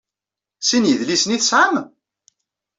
[0.67, 1.75] Sin n yidlisen ay tesɛam?